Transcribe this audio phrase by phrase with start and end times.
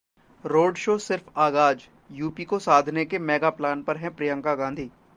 [0.43, 1.87] road show सिर्फ आगाज,
[2.11, 4.89] यूपी को साधने के मेगा प्लान पर हैं प्रियंका गांधी